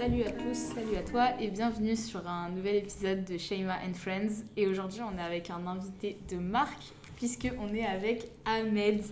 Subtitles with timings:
[0.00, 3.92] Salut à tous, salut à toi et bienvenue sur un nouvel épisode de Shaima and
[3.92, 4.44] Friends.
[4.56, 9.02] Et aujourd'hui, on est avec un invité de marque puisque on est avec Ahmed,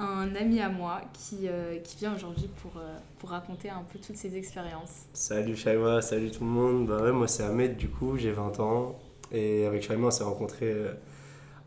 [0.00, 4.00] un ami à moi qui, euh, qui vient aujourd'hui pour, euh, pour raconter un peu
[4.00, 5.04] toutes ses expériences.
[5.12, 6.88] Salut Shaima, salut tout le monde.
[6.88, 8.98] Bah ouais, moi c'est Ahmed du coup, j'ai 20 ans
[9.30, 10.94] et avec Shaima on s'est rencontrés euh,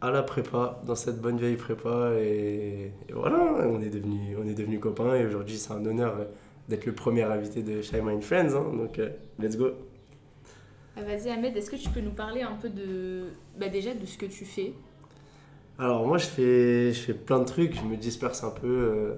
[0.02, 5.26] à la prépa, dans cette bonne vieille prépa et, voilà, on est devenus copains et
[5.26, 6.18] aujourd'hui c'est un honneur
[6.68, 9.72] d'être le premier invité de Shaima and Friends, hein, donc euh, let's go.
[10.96, 13.26] Ah, Vas-y Ahmed, est-ce que tu peux nous parler un peu de
[13.58, 14.74] bah, déjà de ce que tu fais?
[15.80, 18.68] Alors moi je fais, je fais plein de trucs, je me disperse un peu.
[18.68, 19.16] euh,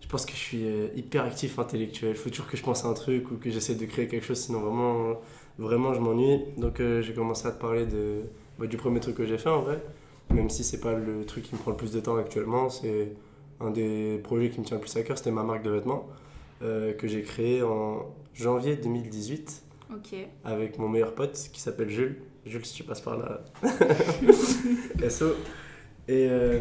[0.00, 2.10] je pense que je suis euh, hyper actif intellectuel.
[2.12, 4.24] Il faut toujours que je pense à un truc ou que j'essaie de créer quelque
[4.26, 5.20] chose, sinon vraiment,
[5.58, 6.40] vraiment je m'ennuie.
[6.58, 8.22] Donc euh, j'ai commencé à te parler de,
[8.58, 9.82] bah, du premier truc que j'ai fait en vrai.
[10.30, 13.12] Même si c'est pas le truc qui me prend le plus de temps actuellement, c'est
[13.60, 16.08] un des projets qui me tient le plus à cœur, c'était ma marque de vêtements
[16.62, 19.62] euh, que j'ai créée en janvier 2018
[19.94, 20.14] Ok.
[20.44, 22.16] avec mon meilleur pote qui s'appelle Jules.
[22.46, 23.44] Jules, si tu passes par là.
[25.08, 25.34] SO.
[26.10, 26.58] Et, euh,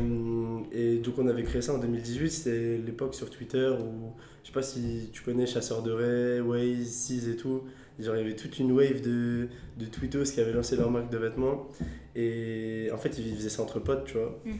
[0.71, 4.53] et donc on avait créé ça en 2018, c'était l'époque sur Twitter où, je sais
[4.53, 7.63] pas si tu connais Chasseur de Ray, Waze, Seas et tout.
[7.99, 9.47] Genre il y avait toute une wave de,
[9.77, 11.67] de tweetos qui avaient lancé leur marque de vêtements.
[12.15, 14.39] Et en fait ils faisaient ça entre potes, tu vois.
[14.45, 14.53] Mhm.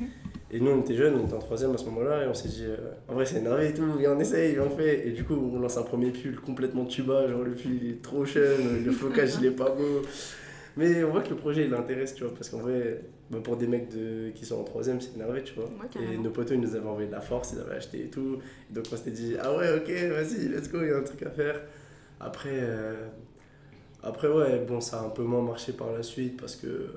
[0.50, 2.50] Et nous on était jeunes, on était en troisième à ce moment-là et on s'est
[2.50, 5.08] dit, euh, en vrai c'est énervé et tout, viens on essaye, viens on fait.
[5.08, 8.02] Et du coup on lance un premier pull complètement tuba, genre le pull il est
[8.02, 10.02] trop jeune, le flocage il est pas beau.
[10.78, 13.58] Mais on voit que le projet il intéresse, tu vois, parce qu'en vrai, bah, pour
[13.58, 15.66] des mecs de, qui sont en troisième, c'est énervé, tu vois.
[15.66, 18.10] Ouais, et nos potos ils nous avaient envoyé de la force, ils avaient acheté et
[18.10, 18.38] tout.
[18.70, 21.04] Et donc on s'était dit, ah ouais, ok, vas-y, let's go, il y a un
[21.04, 21.62] truc à faire.
[22.20, 23.08] Après, euh,
[24.04, 26.88] après ouais, bon, ça a un peu moins marché par la suite parce que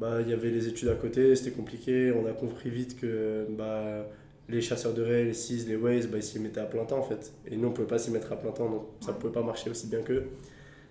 [0.00, 2.12] bah, il y avait les études à côté, c'était compliqué.
[2.12, 4.06] On a compris vite que bah,
[4.48, 6.98] les chasseurs de raies, les six, les ways, bah, ils s'y mettaient à plein temps
[6.98, 7.32] en fait.
[7.46, 9.70] Et nous on pouvait pas s'y mettre à plein temps, donc ça pouvait pas marcher
[9.70, 10.24] aussi bien qu'eux.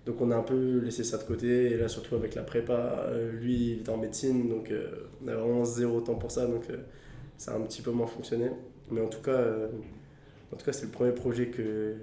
[0.06, 3.04] Donc on a un peu laissé ça de côté, et là surtout avec la prépa,
[3.08, 6.46] euh, lui il était en médecine, donc euh, on a vraiment zéro temps pour ça,
[6.46, 6.78] donc euh,
[7.36, 8.50] ça a un petit peu moins fonctionné.
[8.90, 9.68] Mais en tout cas, euh,
[10.52, 11.94] en tout cas c'est le premier projet que,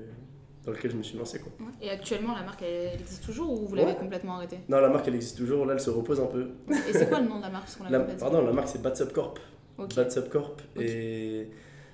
[0.65, 1.39] dans lequel je me suis lancé.
[1.39, 1.51] Quoi.
[1.81, 3.97] Et actuellement, la marque, elle, elle existe toujours ou vous l'avez Ouais.
[3.97, 4.59] complètement arrêtée?
[4.69, 6.49] Non, la marque elle existe toujours, là elle se repose un peu.
[6.69, 9.11] Et c'est quoi le nom de la marque parce La- pardon, la marque c'est Bad
[9.13, 9.39] Corp.
[9.79, 9.95] Ok.
[9.95, 10.81] Bad Corp, Ok.
[10.83, 11.49] et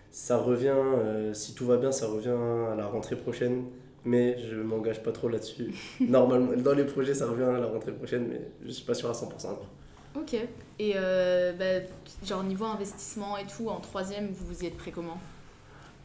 [0.10, 2.30] ça revient, euh, si tout va bien, ça revient
[2.72, 3.64] à la rentrée prochaine.
[4.06, 5.74] Mais je m'engage pas trop là-dessus.
[6.00, 9.10] Normalement, dans les projets, ça revient à la rentrée prochaine, mais je suis pas sûr
[9.10, 9.26] à 100%.
[9.48, 9.68] encore.
[10.20, 10.34] Ok.
[10.80, 11.86] Et euh, bah,
[12.26, 15.18] genre niveau investissement et tout, en troisième, vous vous y êtes prêt comment?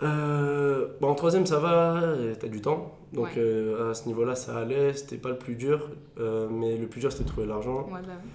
[0.02, 2.02] Euh, bon, en troisième, ça va,
[2.38, 2.92] t'as du temps.
[3.12, 3.32] Donc Ouais.
[3.38, 4.92] euh, à ce niveau-là, ça allait.
[4.92, 5.90] C'était pas le plus dur.
[6.20, 7.84] euh, mais le plus dur, c'était de trouver l'argent.
[7.86, 8.30] Ouais, bah oui.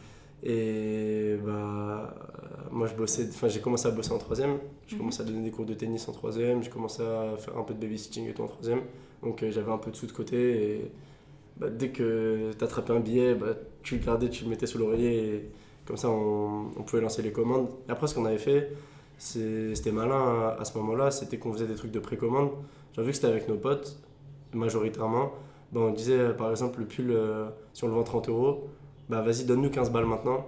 [0.52, 2.16] Et bah,
[2.72, 3.28] moi, je bossais.
[3.30, 4.58] Enfin, j'ai commencé à bosser en troisième.
[4.88, 5.00] J'ai Mhm.
[5.02, 6.64] commencé à donner des cours de tennis en troisième.
[6.64, 8.82] J'ai commencé à faire un peu de babysitting et tout en troisième.
[9.24, 10.38] Donc euh, j'avais un peu de sous de côté.
[10.38, 10.92] Et
[11.58, 15.36] bah, dès que t'attrapais un billet, bah, tu le gardais, tu le mettais sous l'oreiller.
[15.36, 15.50] Et
[15.86, 17.70] comme ça, on, on pouvait lancer les commandes.
[17.88, 18.72] Et après, ce qu'on avait fait,
[19.18, 22.50] c'était malin à, à ce moment-là, c'était qu'on faisait des trucs de précommande.
[22.94, 23.98] J'ai vu que c'était avec nos potes,
[24.54, 25.32] majoritairement.
[25.72, 28.68] Bah, on disait, euh, par exemple, le pull, euh, si on le vend 30 euros,
[29.10, 30.46] bah vas-y, donne-nous 15 balles maintenant.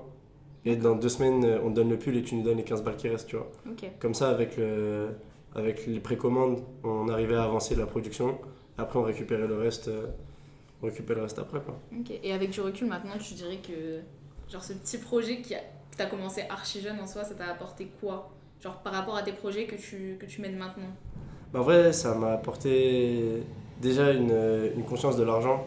[0.66, 2.84] Et dans deux semaines, on te donne le pull et tu nous donnes les 15
[2.84, 3.50] balles qui restent, tu vois.
[4.00, 5.09] Comme ça, avec, le,
[5.55, 8.38] avec les précommandes, on arrivait à avancer la production.
[8.78, 10.07] Après, on récupérait le reste, euh,
[10.81, 11.79] on récupérait le reste après, quoi.
[12.23, 14.00] Et avec du recul maintenant, tu dirais que
[14.51, 17.47] genre ce petit projet qui a, que t'as commencé archi jeune en soi, ça t'a
[17.47, 18.31] apporté quoi?
[18.61, 20.89] Genre par rapport à tes projets que tu, que tu mènes maintenant?
[21.53, 23.44] Bah, en vrai, ça m'a apporté
[23.81, 25.66] déjà une, une conscience de l'argent.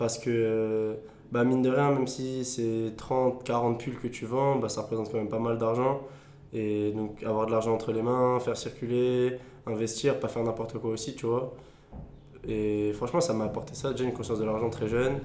[0.00, 0.94] Parce que, euh,
[1.30, 4.80] bah, mine de rien, même si c'est 30, 40 pulls que tu vends, bah, ça
[4.80, 6.00] représente quand même pas mal d'argent.
[6.54, 10.90] Et donc, avoir de l'argent entre les mains, faire circuler, investir, pas faire n'importe quoi
[10.90, 11.54] aussi, tu vois.
[12.48, 15.18] Et franchement, ça m'a apporté ça, déjà une conscience de l'argent très jeune.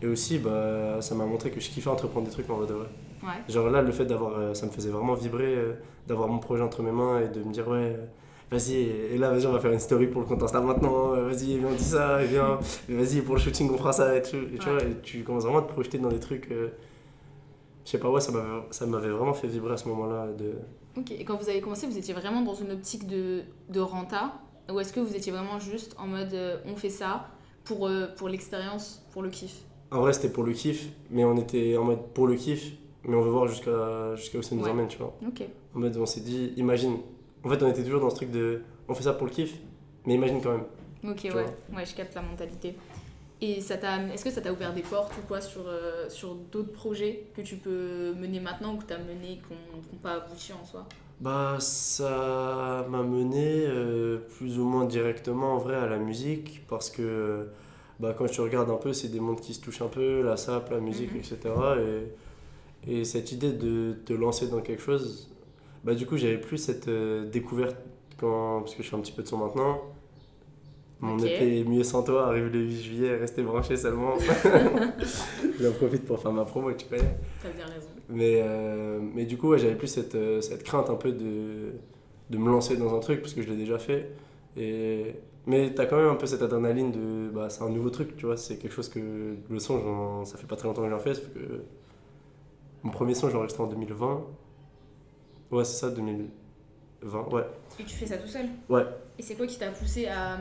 [0.00, 2.72] Et aussi, bah, ça m'a montré que je kiffais entreprendre des trucs en vrai de
[2.74, 2.88] vrai.
[3.22, 3.28] Ouais.
[3.48, 4.36] Genre là, le fait d'avoir.
[4.38, 5.72] euh, ça me faisait vraiment vibrer euh,
[6.08, 7.96] d'avoir mon projet entre mes mains et de me dire, ouais,
[8.50, 11.28] vas-y, et là, vas-y, on va faire une story pour le compte Insta maintenant, euh,
[11.28, 12.58] vas-y, viens, on dit ça, et viens,
[12.88, 14.74] vas-y, pour le shooting, on fera ça, et tu, et tu Ouais.
[14.74, 16.50] vois, et tu commences vraiment à te projeter dans des trucs.
[16.50, 16.68] euh,
[17.84, 20.26] je sais pas, ouais, ça m'avait ça m'avait vraiment fait vibrer à ce moment-là.
[20.36, 20.52] De...
[20.98, 21.12] Ok.
[21.12, 24.32] Et quand vous avez commencé, vous étiez vraiment dans une optique de, de renta
[24.70, 27.28] Ou est-ce que vous étiez vraiment juste en mode euh, on fait ça
[27.64, 31.36] pour, euh, pour l'expérience, pour le kiff En vrai, c'était pour le kiff, mais on
[31.36, 32.72] était en mode pour le kiff,
[33.04, 34.70] mais on veut voir jusqu'à jusqu'à où ça nous Ouais.
[34.70, 35.14] emmène, tu vois.
[35.74, 36.98] En mode, on s'est dit, imagine.
[37.44, 39.54] En fait, on était toujours dans ce truc de, on fait ça pour le kiff,
[40.06, 40.64] mais imagine quand même.
[41.04, 41.44] Ok, ouais.
[41.76, 42.76] Ouais, je capte la mentalité.
[43.40, 46.36] Et ça t'a, est-ce que ça t'a ouvert des portes ou quoi sur, euh, sur
[46.36, 50.12] d'autres projets que tu peux mener maintenant ou que tu as menés qui n'ont pas
[50.14, 50.86] abouti en soi?
[51.22, 56.90] Bah, ça m'a mené euh, plus ou moins directement en vrai à la musique parce
[56.90, 57.46] que
[58.00, 60.36] bah, quand tu regardes un peu, c'est des mondes qui se touchent un peu, la
[60.36, 61.18] sap, la musique, Mhm.
[61.18, 61.76] etc.
[62.86, 65.30] Et, et cette idée de te lancer dans quelque chose,
[65.84, 67.76] bah, du coup, j'avais plus cette euh, découverte,
[68.18, 69.80] quand, parce que je fais un petit peu de son maintenant.
[71.02, 71.24] Mon Ok.
[71.24, 74.14] EP Mieux sans toi arrive le 8 juillet, restez branchés seulement.
[75.60, 77.16] J'en profite pour faire ma promo, tu connais.
[77.42, 77.88] T'as bien raison.
[78.08, 81.72] Mais, euh, mais du coup, ouais, j'avais plus cette, euh, cette crainte un peu de,
[82.30, 84.12] de me lancer dans un truc parce que je l'ai déjà fait.
[84.56, 85.16] Et,
[85.46, 87.30] mais t'as quand même un peu cette adrénaline de.
[87.30, 88.36] Bah, c'est un nouveau truc, tu vois.
[88.36, 89.34] C'est quelque chose que.
[89.50, 91.14] Le son, ça fait pas très longtemps que j'en fais.
[91.14, 91.62] Ça fait que,
[92.84, 94.24] mon premier son, enregistré en 2020.
[95.50, 97.28] Ouais, c'est ça, 2020.
[97.32, 97.42] Ouais.
[97.80, 98.46] Et tu fais ça tout seul?
[98.68, 98.84] Ouais.
[99.18, 100.38] Et c'est quoi qui t'a poussé à.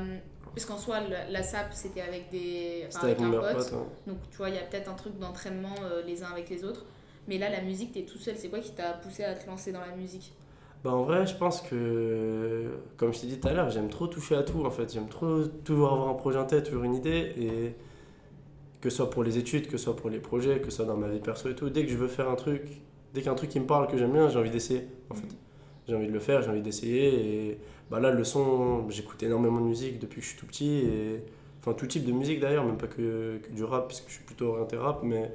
[0.53, 2.85] Parce qu'en soi, la, la SAP, c'était avec des.
[2.87, 3.73] enfin, C'était avec mon un pote.
[4.05, 6.63] Donc, tu vois, il y a peut-être un truc d'entraînement euh, les uns avec les
[6.63, 6.85] autres.
[7.27, 8.35] Mais là, la musique, t'es tout seul.
[8.37, 10.33] C'est quoi qui t'a poussé à te lancer dans la musique?
[10.83, 12.65] Bah en vrai, je pense que,
[12.97, 14.91] comme je t'ai dit tout à l'heure, j'aime trop toucher à tout en fait.
[14.91, 17.33] J'aime trop toujours avoir un projet en tête, toujours une idée.
[17.37, 17.75] Et
[18.81, 20.85] que ce soit pour les études, que ce soit pour les projets, que ce soit
[20.85, 22.63] dans ma vie perso et tout, dès que je veux faire un truc,
[23.13, 24.87] dès qu'il y a un truc qui me parle, que j'aime bien, j'ai envie d'essayer
[25.11, 25.27] en fait.
[25.87, 27.49] J'ai envie de le faire, j'ai envie d'essayer.
[27.49, 27.57] Et
[27.89, 30.79] bah là, le son, j'écoute énormément de musique depuis que je suis tout petit.
[30.79, 31.23] Et...
[31.59, 34.15] Enfin, tout type de musique d'ailleurs, même pas que, que du rap, parce que je
[34.15, 35.03] suis plutôt orienté rap.
[35.03, 35.31] Mais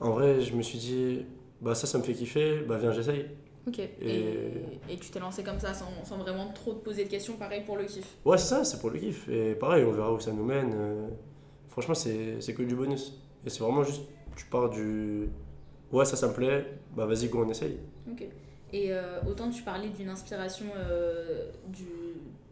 [0.00, 1.26] en vrai, je me suis dit,
[1.60, 3.26] bah ça, ça me fait kiffer, bah viens, j'essaye.
[3.66, 3.78] Ok.
[3.78, 3.90] Et,
[4.88, 7.62] et tu t'es lancé comme ça sans, sans vraiment trop te poser de questions, pareil
[7.64, 8.06] pour le kiff?
[8.24, 9.28] Ouais, c'est ça, c'est pour le kiff.
[9.28, 10.72] Et pareil, on verra où ça nous mène.
[10.74, 11.08] Euh,
[11.68, 13.20] Franchement, c'est c'est que du bonus.
[13.44, 14.02] Et c'est vraiment juste,
[14.36, 15.28] tu pars du.
[15.90, 16.64] Ouais, ça, ça me plaît,
[16.94, 17.78] bah vas-y, go, on essaye.
[18.08, 18.28] Ok.
[18.74, 21.48] Et euh, autant tu parlais d'une inspiration euh,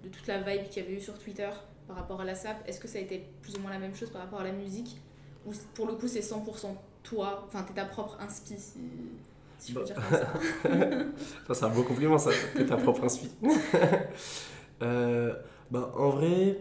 [0.05, 1.49] de toute la vibe qu'il y avait eu sur Twitter
[1.89, 3.97] par rapport à la SAP, est-ce que ça a été plus ou moins la même
[3.97, 4.99] chose par rapport à la musique?
[5.47, 8.79] Ou pour le coup c'est 100% toi, enfin t'es ta propre inspi si,
[9.69, 9.87] je peux Bah.
[9.87, 10.33] dire comme ça.
[11.49, 13.29] Ça, c'est un beau compliment, ça, que ta propre inspi.
[14.81, 15.33] Euh,
[15.71, 16.59] bah, en vrai,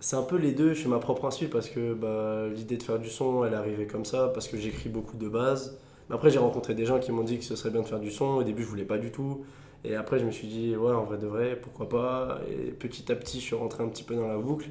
[0.00, 0.72] c'est un peu les deux.
[0.72, 3.56] Je suis ma propre inspi parce que bah, l'idée de faire du son, elle est
[3.56, 5.78] arrivée comme ça, parce que j'écris beaucoup de base.
[6.08, 8.00] Mais après, j'ai rencontré des gens qui m'ont dit que ce serait bien de faire
[8.00, 8.24] du son.
[8.36, 9.44] Au début, je voulais pas du tout.
[9.84, 12.40] Et après, je me suis dit, ouais, en vrai de vrai, pourquoi pas.
[12.50, 14.68] Et petit à petit, je suis rentré un petit peu dans la boucle.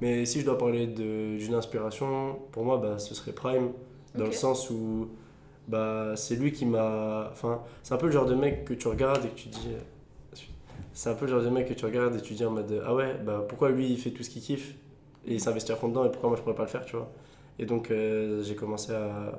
[0.00, 3.70] Mais si je dois parler d'une inspiration, pour moi, bah, ce serait Prime,
[4.14, 5.08] dans le sens où
[5.68, 7.28] bah, c'est lui qui m'a.
[7.32, 9.68] Enfin, c'est un peu le genre de mec que tu regardes et que tu dis.
[9.72, 10.36] euh,
[10.92, 12.82] C'est un peu le genre de mec que tu regardes et tu dis en mode
[12.86, 14.74] Ah ouais, bah pourquoi lui il fait tout ce qu'il kiffe
[15.26, 16.96] et il s'investit à fond dedans et pourquoi moi je pourrais pas le faire, tu
[16.96, 17.10] vois.
[17.58, 19.32] Et donc euh, j'ai commencé à,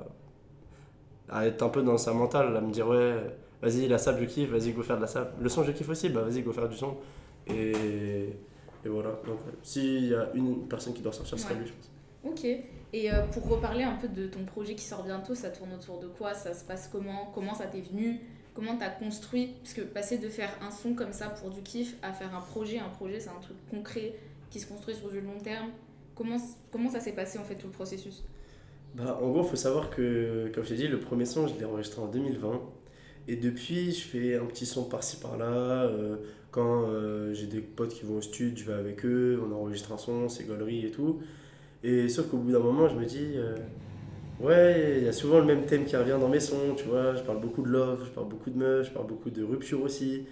[1.28, 3.14] à être un peu dans sa mentale, à me dire Ouais,
[3.62, 5.30] vas-y, la sable je kiffe, vas-y, go faire de la sable.
[5.40, 6.96] Le son je kiffe aussi, bah vas-y, go faire du son.
[7.48, 7.72] Et,
[8.84, 9.10] et voilà.
[9.26, 11.54] Donc s'il y a une personne qui doit sortir, ce Ouais.
[11.54, 11.90] lui, je pense.
[12.24, 12.44] Ok.
[12.92, 15.98] Et euh, pour reparler un peu de ton projet qui sort bientôt, ça tourne autour
[16.00, 16.34] de quoi?
[16.34, 17.30] Ça se passe comment?
[17.34, 18.20] Comment ça t'est venu?
[18.54, 19.54] Comment t'as construit?
[19.62, 22.40] Parce que passer de faire un son comme ça pour du kiff à faire un
[22.40, 24.14] projet, un projet c'est un truc concret
[24.50, 25.70] qui se construit sur du long terme.
[26.14, 26.38] Comment,
[26.72, 28.24] comment ça s'est passé en fait tout le processus?
[28.96, 31.54] Bah, en gros, il faut savoir que, comme je t'ai dit, le premier son, je
[31.58, 32.62] l'ai enregistré en 2020.
[33.28, 35.84] Et depuis, je fais un petit son par-ci par-là.
[35.84, 36.16] euh,
[36.50, 39.92] quand euh, j'ai des potes qui vont au studio, je vais avec eux, on enregistre
[39.92, 41.20] un son, c'est gaulerie et tout.
[41.84, 43.56] Et sauf qu'au bout d'un moment, je me dis, euh,
[44.40, 47.14] ouais, il y a souvent le même thème qui revient dans mes sons, tu vois.
[47.14, 49.82] Je parle beaucoup de love, je parle beaucoup de meufs, je parle beaucoup de rupture
[49.82, 50.24] aussi.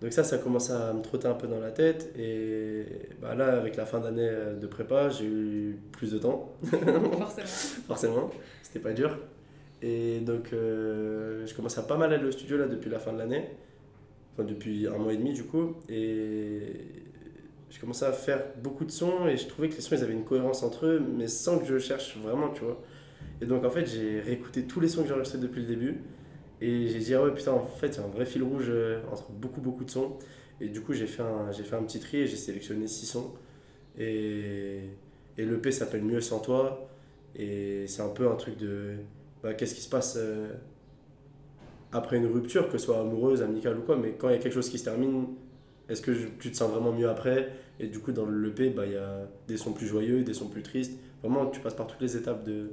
[0.00, 2.12] Donc ça, ça commence à me trotter un peu dans la tête.
[2.18, 2.84] Et
[3.20, 7.46] bah là, avec la fin d'année euh, de prépa, j'ai eu plus de temps Forcément.
[7.86, 8.30] forcément,
[8.62, 9.18] c'était pas dur.
[9.82, 13.12] Et donc, euh, je commence à pas mal aller au studio là depuis la fin
[13.12, 13.48] de l'année,
[14.34, 16.60] enfin depuis un mois et demi du coup, et
[17.70, 20.14] je commençais à faire beaucoup de sons et je trouvais que les sons ils avaient
[20.14, 22.80] une cohérence entre eux, mais sans que je cherche vraiment, tu vois.
[23.40, 26.00] Et donc en fait, j'ai réécouté tous les sons que j'ai enregistrés depuis le début,
[26.60, 28.66] et j'ai dit, ah ouais, putain, en fait, il y a un vrai fil rouge
[28.68, 30.18] euh, entre beaucoup, beaucoup de sons.
[30.60, 33.32] Et du coup, j'ai fait un, fait un petit tri et j'ai sélectionné six sons.
[33.98, 34.80] Et,
[35.36, 36.88] et l'EP s'appelle Mieux sans toi.
[37.36, 38.96] Et c'est un peu un truc de
[39.42, 40.48] bah, qu'est-ce qui se passe euh,
[41.92, 44.38] après une rupture, que ce soit amoureuse, amicale ou quoi, mais quand il y a
[44.38, 45.28] quelque chose qui se termine,
[45.88, 47.50] est-ce que je- tu te sens vraiment mieux après?
[47.80, 50.48] Et du coup, dans l'EP, bah, il y a des sons plus joyeux, des sons
[50.48, 50.98] plus tristes.
[51.22, 52.70] Vraiment, tu passes par toutes les étapes de,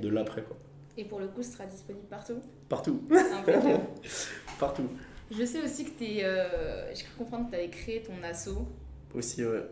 [0.00, 0.42] de l'après.
[0.42, 0.56] quoi.
[0.96, 3.02] Et pour le coup, ce sera disponible partout Partout,
[4.60, 4.88] partout.
[5.30, 6.20] Je sais aussi que t'es.
[6.22, 8.50] Euh, J'ai cru comprendre que tu avais créé ton asso
[9.14, 9.62] Aussi, ouais,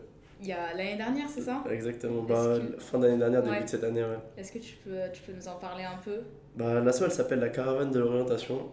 [0.41, 1.63] il y a l'année dernière, c'est ça?
[1.71, 2.23] Exactement.
[2.23, 3.65] Bah, que- Fin d'année dernière, début Ouais.
[3.65, 4.19] de cette année, ouais.
[4.39, 6.21] Est-ce que tu peux, tu peux nous en parler un peu?
[6.57, 8.71] Bah, l'asso, elle s'appelle la caravane de l'orientation.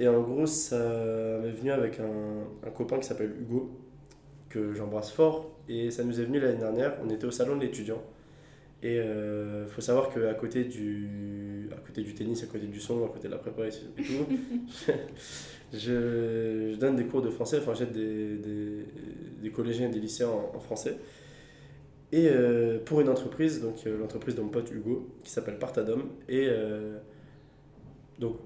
[0.00, 0.76] Et en gros, ça
[1.40, 3.78] m'est venu avec un, un copain qui s'appelle Hugo,
[4.48, 5.52] que j'embrasse fort.
[5.68, 6.96] Et ça nous est venu l'année dernière.
[7.04, 8.02] On était au salon de l'étudiant.
[8.82, 13.04] Et il faut savoir qu'à côté, du, à côté du tennis, à côté du son,
[13.04, 13.86] à côté de la prépa et tout,
[15.72, 17.58] je, je donne des cours de français.
[17.58, 18.84] Enfin, j'aide des, des,
[19.42, 20.96] des collégiens et des lycéens en, en français.
[22.12, 26.02] et euh, pour une entreprise, donc euh, l'entreprise de mon pote Hugo, qui s'appelle Partadom.
[26.28, 26.98] Et euh,
[28.18, 28.38] donc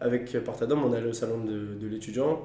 [0.00, 2.44] avec Partadom, on allé au salon de, de l'étudiant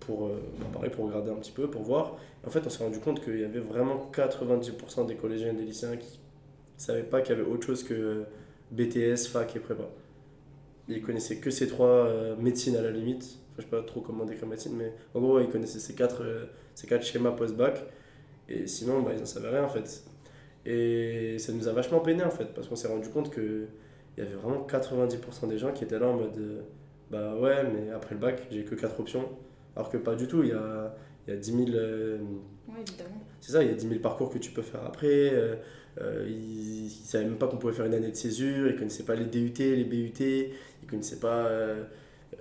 [0.00, 2.16] pour, euh, bah, pareil, pour regarder un petit peu, pour voir.
[2.46, 5.64] En fait, on s'est rendu compte qu'il y avait vraiment 90% des collégiens et des
[5.64, 6.20] lycéens qui
[6.80, 8.24] ne savaient pas qu'il y avait autre chose que
[8.72, 9.84] BTS, fac et prépa.
[10.88, 13.38] Ils connaissaient que ces trois euh, médecines à la limite.
[13.52, 16.22] Enfin, je sais pas trop comment décrire médecine, mais en gros, ils connaissaient ces quatre,
[16.24, 17.84] euh, ces quatre schémas post-bac.
[18.48, 20.02] Et sinon, bah, ils n'en savaient rien en fait.
[20.66, 23.66] Et ça nous a vachement peiné en fait, parce qu'on s'est rendu compte que
[24.16, 26.60] il y avait vraiment 90% des gens qui étaient là en mode euh,
[27.10, 29.28] bah ouais, mais après le bac, j'ai que quatre options.
[29.76, 30.94] Alors que pas du tout, il y a,
[31.28, 31.68] y a 10 000.
[31.74, 32.18] euh,
[32.68, 33.20] Ouais, évidemment.
[33.40, 35.32] c'est ça, il y a 10 000 parcours que tu peux faire après.
[36.00, 38.78] Euh, ils ne savaient même pas qu'on pouvait faire une année de césure, ils ne
[38.78, 40.50] connaissaient pas les DUT, les BUT, ils
[40.86, 41.84] ne connaissaient pas, euh,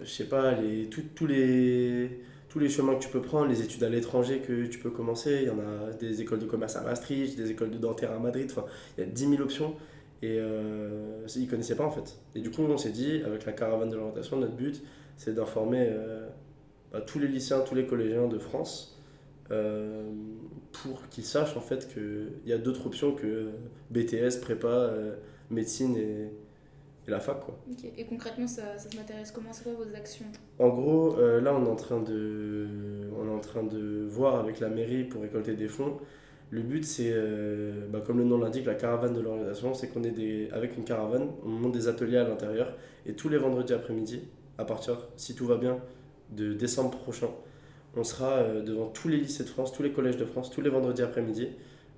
[0.01, 2.09] je sais pas, les, tout- les,
[2.49, 5.39] tous les chemins que tu peux prendre, les études à l'étranger que tu peux commencer.
[5.43, 8.19] Il y en a des écoles de commerce à Maastricht, des écoles de dentaire à
[8.19, 8.65] Madrid, enfin,
[8.97, 9.75] il y a 10 000 options.
[10.21, 12.17] Et euh, ils ne connaissaient pas en fait.
[12.35, 14.83] Et du coup, on s'est dit, avec la caravane de l'orientation, notre but,
[15.17, 15.89] c'est d'informer
[16.91, 18.98] bah, tous les lycéens, tous les collégiens de France
[19.51, 20.03] euh,
[20.71, 23.49] pour qu'ils sachent en fait qu'il y a d'autres options que
[23.89, 25.15] BTS, prépa, euh,
[25.49, 26.31] médecine et,
[27.07, 27.39] et la fac.
[27.39, 27.57] Quoi.
[27.71, 27.91] Ok.
[27.97, 30.25] Et concrètement, ça, ça se matérialise comment C'est quoi vos actions?
[30.59, 32.67] En gros, euh, là on est, en train de,
[33.19, 35.97] on est en train de voir avec la mairie pour récolter des fonds.
[36.51, 37.13] Le but c'est,
[37.89, 40.83] bah, comme le nom l'indique, la caravane de l'orientation, c'est qu'on est des, avec une
[40.83, 42.73] caravane, on monte des ateliers à l'intérieur
[43.05, 44.21] et tous les vendredis après-midi,
[44.57, 45.77] à partir, si tout va bien,
[46.31, 47.29] de décembre prochain,
[47.95, 50.61] on sera euh, devant tous les lycées de France, tous les collèges de France, tous
[50.61, 51.49] les vendredis après-midi,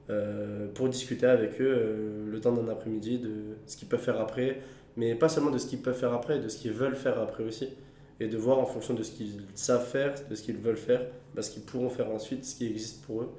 [0.10, 3.32] euh, pour discuter avec eux euh, le temps d'un après-midi de
[3.66, 4.62] ce qu'ils peuvent faire après,
[4.98, 7.44] mais pas seulement de ce qu'ils peuvent faire après, de ce qu'ils veulent faire après
[7.44, 7.70] aussi,
[8.20, 11.06] et de voir en fonction de ce qu'ils savent faire, de ce qu'ils veulent faire,
[11.36, 13.30] bah, ce qu'ils pourront faire ensuite, ce qui existe pour eux.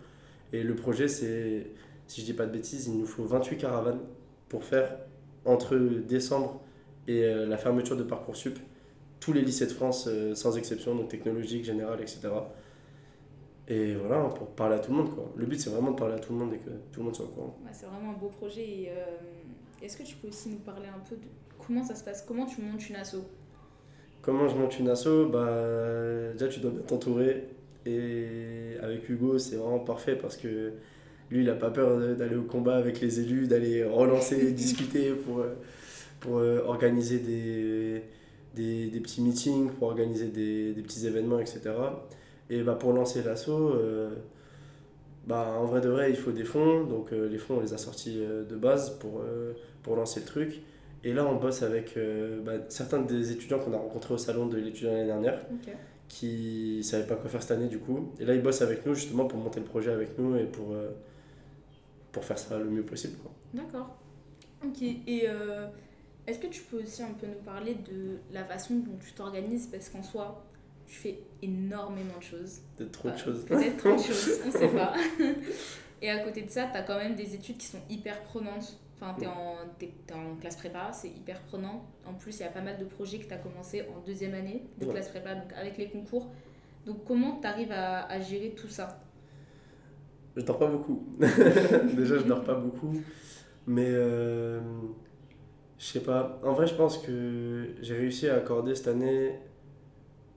[0.52, 1.66] Et le projet, c'est,
[2.06, 4.00] si je dis pas de bêtises, il nous faut 28 caravanes
[4.48, 4.96] pour faire
[5.44, 6.60] entre décembre
[7.08, 8.58] et la fermeture de Parcoursup
[9.22, 12.28] tous les lycées de France euh, sans exception, donc technologique, général, etc.
[13.68, 15.14] Et voilà, pour parler à tout le monde.
[15.14, 15.32] Quoi.
[15.36, 17.14] Le but, c'est vraiment de parler à tout le monde et que tout le monde
[17.14, 17.56] soit au courant.
[17.64, 18.62] Ouais, C'est vraiment un beau projet.
[18.62, 19.04] Et, euh,
[19.80, 21.22] Est-ce que tu peux aussi nous parler un peu de
[21.64, 22.22] comment ça se passe?
[22.26, 23.18] Comment tu montes une asso?
[24.22, 25.28] Comment je monte une asso?
[25.30, 27.46] Bah, Déjà, tu dois bien t'entourer.
[27.86, 30.72] Et avec Hugo, c'est vraiment parfait parce que
[31.30, 35.38] lui, il n'a pas peur d'aller au combat avec les élus, d'aller relancer, discuter pour,
[35.38, 35.54] euh,
[36.18, 36.34] pour
[36.68, 38.02] organiser des,
[38.54, 41.60] des, des petits meetings, pour organiser des, des petits événements, etc.
[42.50, 44.10] Et bah, pour lancer l'asso, euh,
[45.26, 46.84] bah, en vrai de vrai, il faut des fonds.
[46.84, 49.22] Donc euh, les fonds, on les a sortis euh, de base pour,
[49.82, 50.62] pour lancer le truc.
[51.04, 51.98] Et là, on bosse avec
[52.44, 55.40] bah, certains des étudiants qu'on a rencontrés au salon de l'étudiant l'année dernière
[56.12, 58.12] qui ne savaient pas quoi faire cette année du coup.
[58.20, 60.72] Et là, ils bossent avec nous justement pour monter le projet avec nous et pour,
[60.72, 60.90] euh,
[62.12, 63.16] pour faire ça le mieux possible.
[63.54, 63.96] D'accord.
[64.62, 64.82] Ok.
[64.82, 65.68] Et euh,
[66.26, 69.66] est-ce que tu peux aussi un peu nous parler de la façon dont tu t'organises?
[69.66, 70.44] Parce qu'en soi,
[70.86, 72.60] tu fais énormément de choses.
[72.76, 73.44] Peut-être trop de choses.
[73.44, 74.92] Peut-être trop de choses, on sait pas.
[76.00, 78.78] Et à côté de ça, tu as quand même des études qui sont hyper prenantes.
[79.00, 79.24] Enfin, tu
[79.86, 81.84] es, en classe prépa, c'est hyper prenant.
[82.06, 84.34] En plus, il y a pas mal de projets que tu as commencé en deuxième
[84.34, 84.92] année de Ouais.
[84.92, 86.30] classe prépa, donc avec les concours.
[86.86, 89.00] Donc, comment tu arrives à, à gérer tout ça?
[90.36, 91.04] Je dors pas beaucoup.
[91.18, 92.92] Déjà, je dors pas beaucoup.
[93.66, 94.60] Mais euh,
[95.82, 96.38] je sais pas.
[96.44, 99.32] En vrai, je pense que j'ai réussi à accorder cette année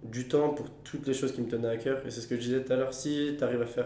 [0.01, 1.99] du temps pour toutes les choses qui me tenaient à cœur.
[2.03, 2.95] Et c'est ce que je disais tout à l'heure.
[2.95, 3.85] Si tu arrives à faire,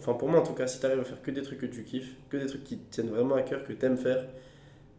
[0.00, 1.66] enfin pour moi en tout cas, si tu arrives à faire que des trucs que
[1.66, 4.26] tu kiffes, que des trucs qui tiennent vraiment à cœur, que tu aimes faire,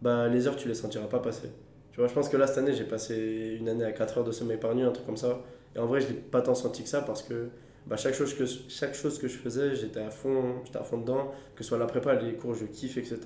[0.01, 1.49] bah les heures, tu les sentiras pas passer.
[1.91, 4.23] Tu vois, je pense que là, cette année, j'ai passé une année à 4 heures
[4.23, 5.41] de sommeil par nuit, un truc comme ça.
[5.75, 7.49] Et en vrai, je l'ai pas tant senti que ça parce que
[7.85, 10.99] bah, chaque, chose que, chaque chose que je faisais, j'étais à fond, j'étais à fond
[10.99, 11.31] dedans.
[11.55, 13.19] Que ce soit la prépa, les cours, je kiffe, etc.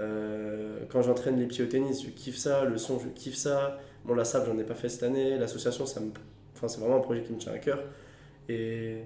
[0.00, 2.64] Euh, quand j'entraîne les pieds au tennis, je kiffe ça.
[2.64, 3.78] Le son, je kiffe ça.
[4.04, 5.38] Bon, la sable, j'en ai pas fait cette année.
[5.38, 6.10] L'association, ça me...
[6.54, 7.82] enfin, c'est vraiment un projet qui me tient à cœur.
[8.48, 8.98] Et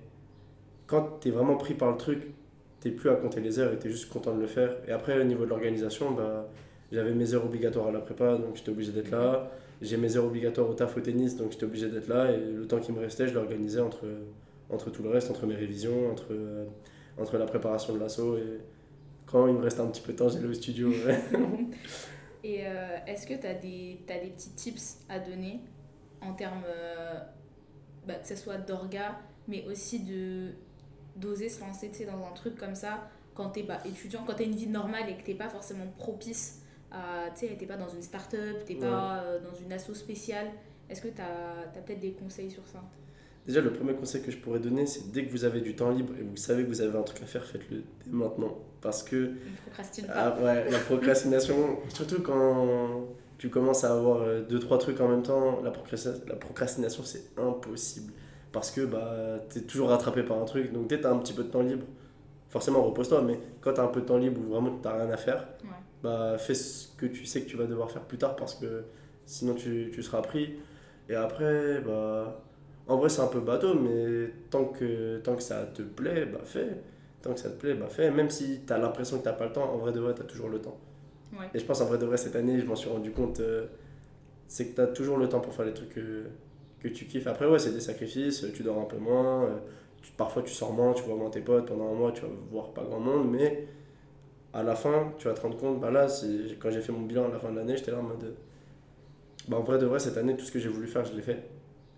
[0.86, 2.32] quand tu es vraiment pris par le truc,
[2.80, 4.76] t'es plus à compter les heures et tu es juste content de le faire.
[4.88, 6.48] Et après, au niveau de l'organisation, bah,
[6.92, 9.50] j'avais mes heures obligatoires à la prépa, donc j'étais obligé d'être là.
[9.80, 12.30] J'ai mes heures obligatoires au taf au tennis, donc j'étais obligé d'être là.
[12.32, 14.04] Et le temps qui me restait, je l'organisais entre,
[14.68, 16.64] entre tout le reste, entre mes révisions, entre, euh,
[17.18, 18.36] entre la préparation de l'assaut.
[18.36, 18.60] Et
[19.30, 20.90] quand il me restait un petit peu de temps, j'allais au studio.
[20.90, 21.20] ouais.
[22.42, 25.60] Et euh, est-ce que tu as des, t'as des petits tips à donner
[26.22, 27.20] en termes, euh,
[28.06, 29.18] bah, que ce soit d'orga,
[29.48, 30.52] mais aussi de
[31.16, 34.46] d'oser se lancer dans un truc comme ça quand tu es étudiant, quand tu as
[34.46, 37.28] une vie normale et que tu pas forcément propice à.
[37.34, 38.80] Tu sais, tu pas dans une start-up, tu Ouais.
[38.80, 40.48] pas euh, dans une asso spéciale.
[40.88, 42.82] Est-ce que tu as, peut-être des conseils sur ça?
[43.46, 45.90] Déjà, le premier conseil que je pourrais donner, c'est dès que vous avez du temps
[45.90, 48.58] libre et vous savez que vous avez un truc à faire, faites-le dès maintenant.
[48.80, 49.16] Parce que.
[49.16, 49.30] Ne
[49.66, 50.42] procrastine Ah pas.
[50.44, 55.70] ouais, la procrastination, surtout quand tu commences à avoir 2-3 trucs en même temps, la
[55.70, 58.12] procrastination, la procrastination c'est impossible.
[58.52, 60.72] Parce que bah, tu es toujours rattrapé par un truc.
[60.72, 61.86] Donc dès que tu as un petit peu de temps libre,
[62.48, 64.94] forcément repose-toi, mais quand tu as un peu de temps libre ou vraiment tu n'as
[65.02, 65.70] rien à faire, Ouais.
[66.02, 68.84] bah, fais ce que tu sais que tu vas devoir faire plus tard parce que
[69.24, 70.54] sinon tu, tu seras pris.
[71.08, 72.42] Et après, bah,
[72.90, 76.40] en vrai c'est un peu bateau, mais tant que, tant que ça te plaît, bah
[76.44, 76.68] fais.
[77.22, 78.10] Tant que ça te plaît, bah fais.
[78.10, 80.22] Même si tu as l'impression que tu pas le temps, en vrai de vrai, tu
[80.22, 80.78] as toujours le temps.
[81.32, 81.46] Ouais.
[81.54, 83.66] Et je pense en vrai de vrai, cette année, je m'en suis rendu compte, euh,
[84.48, 86.24] c'est que tu as toujours le temps pour faire les trucs que,
[86.80, 87.26] que tu kiffes.
[87.28, 89.56] Après, ouais, c'est des sacrifices, tu dors un peu moins, euh,
[90.02, 92.28] tu- parfois tu sors moins, tu vois moins tes potes, pendant un mois, tu vas
[92.50, 93.66] voir pas grand monde, mais
[94.52, 96.06] à la fin, tu vas te rendre compte, bah là,
[96.60, 98.34] quand j'ai fait mon bilan à la fin de l'année, j'étais là en mode,
[99.48, 101.22] bah en vrai de vrai, cette année, tout ce que j'ai voulu faire, je l'ai
[101.22, 101.42] fait.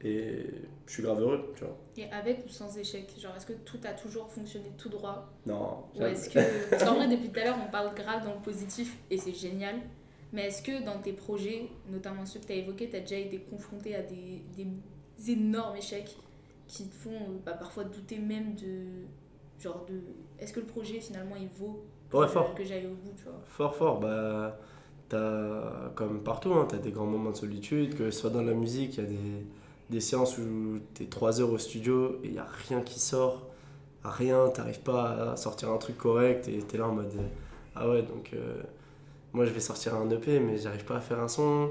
[0.04, 0.44] Et
[0.92, 1.75] je suis grave heureux, tu vois.
[1.96, 3.11] Et avec ou sans échec?
[3.18, 5.26] Genre, est-ce que tout a toujours fonctionné tout droit?
[5.46, 6.68] Non, Ou est-ce que.
[6.68, 9.32] Parce qu'en vrai, depuis tout à l'heure, on parle grave dans le positif et c'est
[9.32, 9.76] génial.
[10.34, 13.16] Mais est-ce que dans tes projets, notamment ceux que tu as évoqués, tu as déjà
[13.16, 16.14] été confronté à des, des énormes échecs
[16.68, 19.06] qui te font euh, bah, parfois douter même de.
[19.58, 19.94] Genre de.
[20.40, 22.54] Est-ce que le projet finalement il vaut que, Ouais, fort.
[22.54, 23.40] que j'aille au bout, tu vois?
[23.46, 24.58] Fort, fort, bah,
[25.08, 28.52] t'as, comme partout, hein, t'as des grands moments de solitude, que ce soit dans la
[28.54, 29.46] musique, il y a des,
[29.91, 33.47] des séances où t'es 3 heures au studio et il n'y a rien qui sort,
[34.05, 37.12] rien, t'arrives pas à sortir un truc correct et t'es là en mode,
[37.75, 38.62] ah ouais, donc euh,
[39.33, 41.69] moi je vais sortir un EP mais j'arrive pas à faire un son.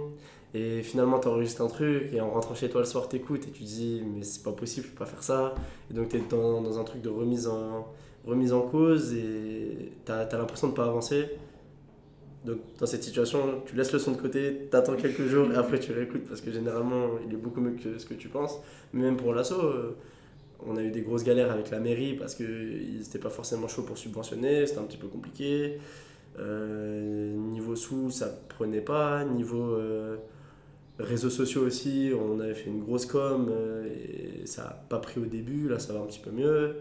[0.53, 3.63] Et finalement, t'enregistres un truc et en rentrant chez toi le soir, t'écoutes et tu
[3.63, 5.55] dis, mais c'est pas possible, je peux pas faire ça.
[5.89, 7.87] Et donc, t'es dans, dans un truc de remise en,
[8.25, 11.29] remise en cause et t'as as, l'impression de pas avancer.
[12.45, 15.79] Donc, dans cette situation, tu laisses le son de côté, t'attends quelques jours et après
[15.79, 18.59] tu réécoutes parce que généralement, il est beaucoup mieux que ce que tu penses.
[18.93, 19.95] Mais même pour l'assaut, euh,
[20.65, 23.83] on a eu des grosses galères avec la mairie parce qu'ils n'étaient pas forcément chauds
[23.83, 25.77] pour subventionner, c'était un petit peu compliqué.
[26.39, 29.23] Euh, niveau sous, ça prenait pas.
[29.23, 30.17] Niveau euh,
[30.97, 33.51] réseaux sociaux aussi, on avait fait une grosse com
[33.85, 36.77] et ça n'a pas pris au début, là ça va un petit peu mieux.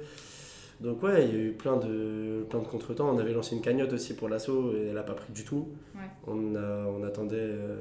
[0.80, 3.14] Donc ouais, il y a eu plein de, plein de contretemps.
[3.14, 5.68] On avait lancé une cagnotte aussi pour l'assaut et elle n'a pas pris du tout.
[5.94, 6.00] Ouais.
[6.26, 7.76] On, a, on attendait, euh,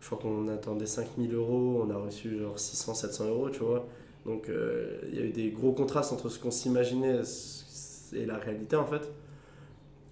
[0.00, 3.86] je crois qu'on attendait 5000 euros, on a reçu genre 600, 700 euros, tu vois.
[4.24, 7.20] Donc euh, il y a eu des gros contrastes entre ce qu'on s'imaginait
[8.14, 9.10] et la réalité en fait.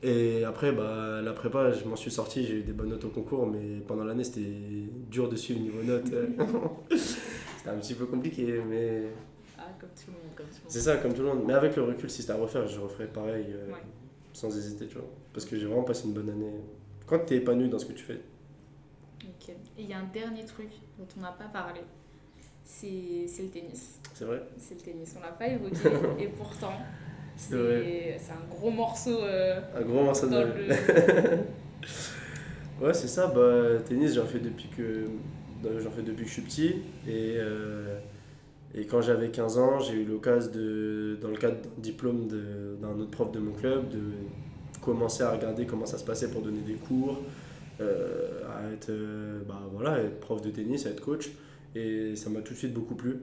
[0.03, 3.09] Et après, bah, la prépa, je m'en suis sorti, j'ai eu des bonnes notes au
[3.09, 4.47] concours, mais pendant l'année, c'était
[5.11, 6.05] dur de suivre niveau notes.
[6.97, 9.09] c'était un petit peu compliqué, mais
[9.79, 11.45] comme tout le monde, c'est ça, comme tout le monde.
[11.47, 13.79] Mais avec le recul, si c'était à refaire, je referais pareil, euh, Ouais.
[14.33, 15.09] sans hésiter, tu vois.
[15.33, 16.53] Parce que j'ai vraiment passé une bonne année.
[17.07, 18.21] Quand tu es épanoui dans ce que tu fais,
[19.25, 19.49] Ok.
[19.51, 21.81] Et il y a un dernier truc dont on n'a pas parlé.
[22.65, 23.99] C'est c'est le tennis.
[24.15, 25.15] c'est vrai C'est le tennis.
[25.19, 25.77] On l'a pas évoqué
[26.23, 26.73] et pourtant,
[27.37, 31.39] C'est c'est un gros morceau euh, Un gros morceau de le.
[32.81, 33.27] Ouais, c'est ça.
[33.29, 35.07] Bah, tennis, j'en fais depuis que
[35.81, 36.69] j'en fais depuis que je suis petit
[37.09, 37.99] et euh,
[38.75, 42.99] et quand j'avais 15 ans, j'ai eu l'occasion de dans le cadre d'un diplôme d'un
[43.01, 44.01] autre prof de mon club de
[44.83, 47.19] commencer à regarder comment ça se passait pour donner des cours,
[47.81, 51.31] euh, à être euh, bah voilà, être prof de tennis, à être coach
[51.75, 53.21] et ça m'a tout de suite beaucoup plu.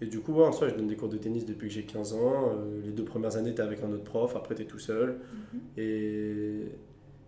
[0.00, 1.84] Et du coup, ouais, en soi, je donne des cours de tennis depuis que j'ai
[1.84, 2.48] 15 ans.
[2.48, 4.80] Euh, les deux premières années, tu es avec un autre prof, après, tu es tout
[4.80, 5.18] seul.
[5.52, 5.60] Mhm.
[5.76, 6.72] Et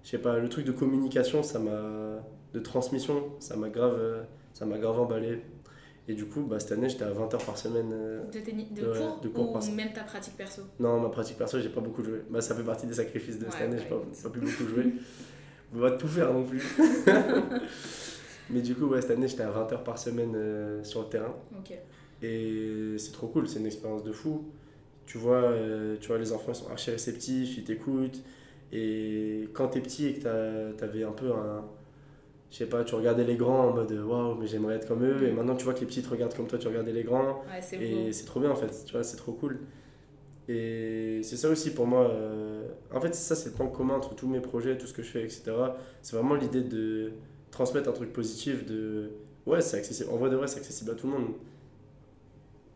[0.02, 2.20] je sais pas, le truc de communication, ça m'a.
[2.52, 3.96] de transmission, ça m'a grave,
[4.52, 5.40] ça m'a grave emballé.
[6.06, 7.90] Et du coup, bah, cette année, j'étais à 20 heures par semaine.
[7.92, 10.62] euh, De, tennis, de, Ouais, cours, de cours ou par- même ta pratique perso?
[10.78, 12.20] Non, ma pratique perso, j'ai pas beaucoup joué.
[12.28, 14.66] Bah, ça fait partie des sacrifices de cette année, ouais, j'ai pas, pas pu beaucoup
[14.68, 14.92] jouer.
[15.74, 16.62] On va tout faire non plus.
[18.50, 21.08] Mais du coup, ouais, cette année, j'étais à 20 heures par semaine euh, sur le
[21.08, 21.34] terrain.
[22.22, 24.44] Et c'est trop cool, c'est une expérience de fou.
[25.06, 28.22] Tu vois, euh, tu vois, les enfants ils sont archi réceptifs, ils t'écoutent.
[28.72, 31.64] Et quand t'es petit et que t'avais un peu un.
[32.54, 35.26] Je sais pas, tu regardais les grands en mode waouh, mais j'aimerais être comme eux.
[35.26, 37.42] Et maintenant, tu vois que les petits te regardent comme toi, tu regardais les grands.
[37.50, 37.82] Ouais.
[37.82, 39.58] Et c'est trop bien en fait, tu vois, c'est trop cool.
[40.48, 42.08] Et c'est ça aussi pour moi.
[42.10, 45.02] euh, En fait, ça, c'est le point commun entre tous mes projets, tout ce que
[45.02, 45.42] je fais, etc.
[46.00, 47.10] C'est vraiment l'idée de
[47.50, 48.64] transmettre un truc positif.
[48.66, 49.10] de
[49.46, 50.10] Ouais, c'est accessible.
[50.12, 51.32] En vrai de vrai, c'est accessible à tout le monde.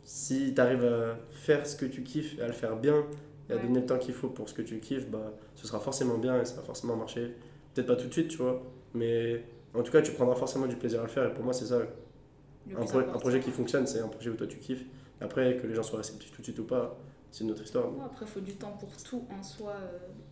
[0.03, 3.05] Si tu arrives à faire ce que tu kiffes et à le faire bien
[3.49, 3.63] et à Ouais.
[3.63, 6.41] donner le temps qu'il faut pour ce que tu kiffes, bah, ce sera forcément bien
[6.41, 7.35] et ça va forcément marcher.
[7.75, 8.61] Peut-être pas tout de suite, tu vois,
[8.95, 9.43] mais
[9.79, 11.25] en tout cas, tu prendras forcément du plaisir à le faire.
[11.25, 11.81] Et pour moi, c'est ça,
[12.77, 14.85] un, projet qui fonctionne, c'est un projet où toi tu kiffes.
[15.21, 16.97] Après, que les gens soient réceptifs tout de suite ou pas,
[17.31, 17.87] c'est une autre histoire.
[18.05, 19.77] Après, il faut du temps pour tout en soi.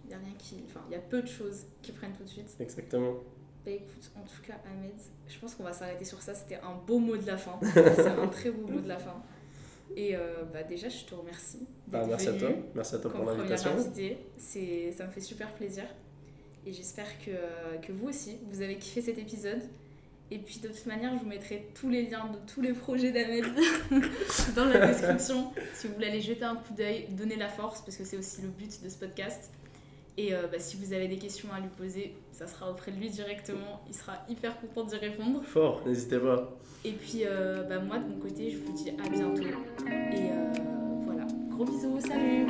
[0.04, 0.62] Il y a rien qui.
[0.66, 2.56] Enfin, y a peu de choses qui prennent tout de suite.
[2.61, 3.14] Exactement.
[3.64, 4.94] Bah écoute, en tout cas, Ahmed,
[5.26, 6.35] je pense qu'on va s'arrêter sur ça.
[6.35, 7.59] C'était un beau mot de la fin.
[7.74, 9.20] C'est un très beau mot de la fin.
[9.96, 11.66] Et euh, bah, déjà, je te remercie.
[11.88, 12.50] Bah, merci à toi.
[12.74, 13.70] Merci à toi pour l'invitation.
[13.78, 15.85] ça me fait super plaisir.
[16.66, 17.31] Et j'espère que,
[17.87, 19.62] que vous aussi, vous avez kiffé cet épisode.
[20.31, 23.12] Et puis de toute manière, je vous mettrai tous les liens de tous les projets
[23.12, 23.44] d'Ahmed
[24.57, 25.52] dans la description.
[25.74, 28.42] Si vous voulez aller jeter un coup d'œil, donner la force, parce que c'est aussi
[28.42, 29.52] le but de ce podcast.
[30.18, 32.96] Et euh, bah, si vous avez des questions à lui poser, ça sera auprès de
[32.96, 33.83] lui directement.
[33.88, 35.44] Il sera hyper content d'y répondre.
[35.44, 36.50] Fort, n'hésitez pas.
[36.85, 39.42] Et puis euh, bah, moi, de mon côté, je vous dis à bientôt.
[39.42, 40.52] Et euh,
[41.05, 42.46] voilà, gros bisous, salut